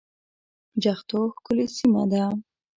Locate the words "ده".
2.11-2.23